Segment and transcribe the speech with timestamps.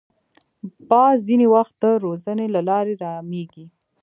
[0.89, 3.65] باز ځینې وخت د روزنې له لارې رامېږي